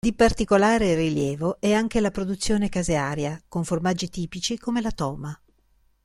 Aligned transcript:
Di 0.03 0.13
particolare 0.15 0.95
rilievo 0.95 1.57
è 1.59 1.73
anche 1.73 1.99
la 1.99 2.09
produzione 2.09 2.69
casearia, 2.69 3.39
con 3.47 3.63
formaggi 3.63 4.09
tipici 4.09 4.57
come 4.57 4.81
la 4.81 4.91
toma. 4.91 5.39